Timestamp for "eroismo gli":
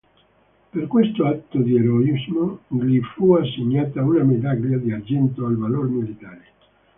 1.75-2.99